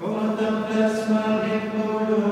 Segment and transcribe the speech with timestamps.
[0.00, 2.29] Contemplez mare gloria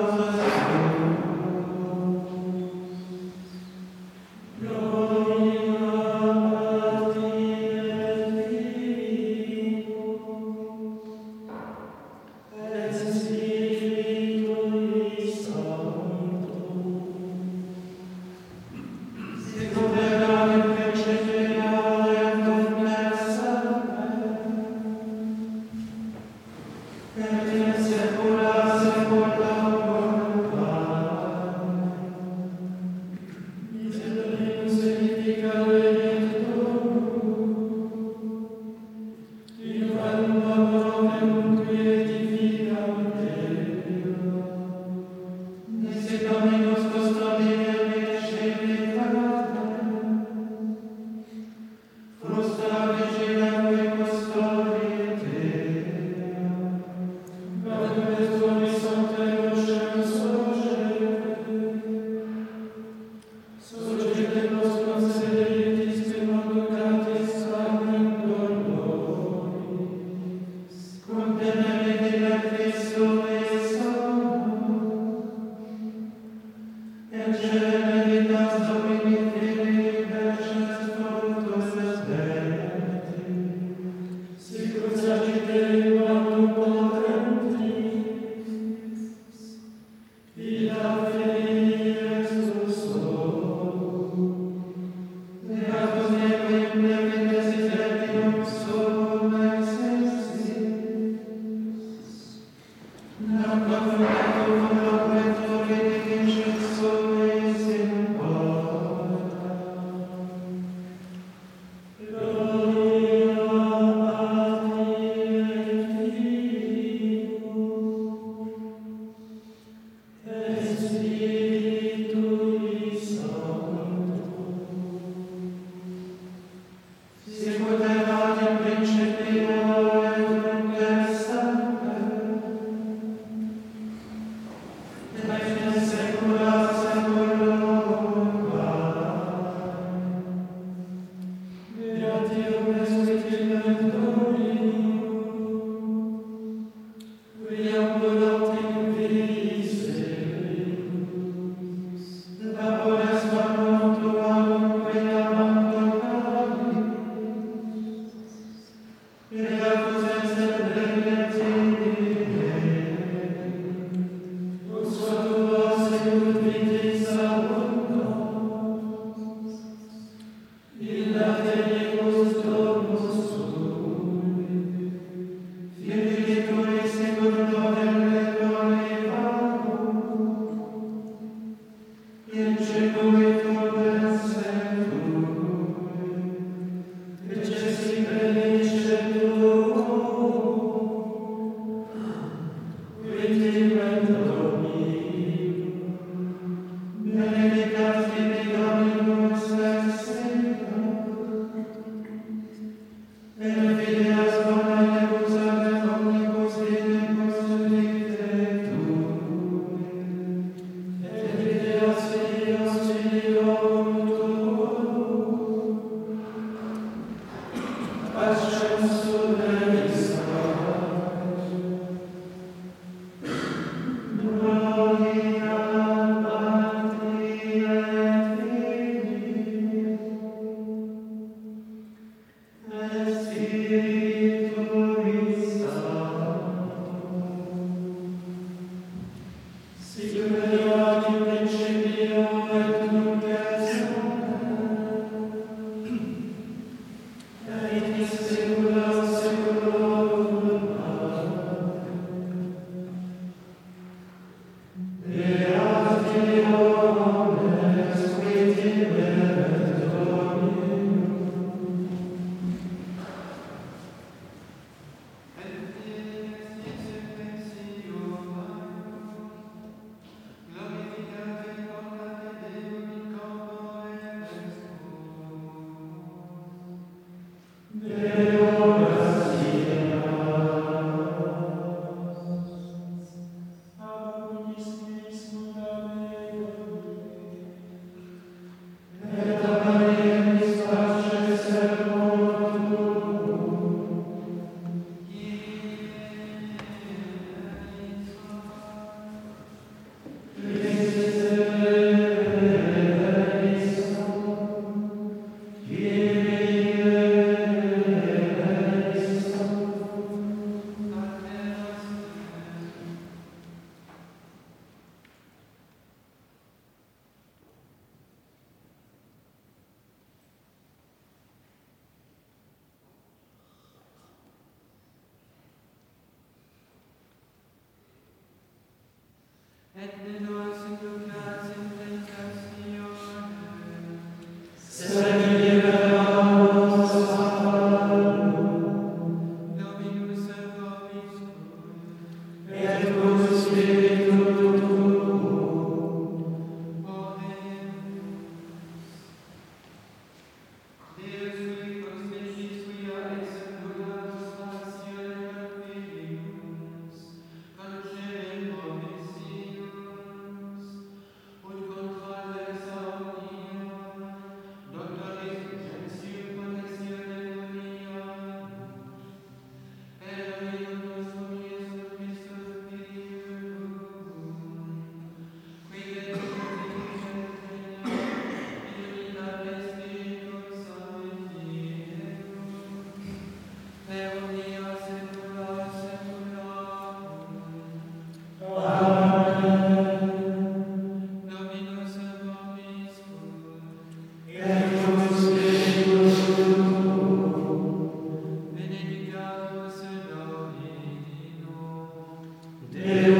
[402.87, 403.17] Amen.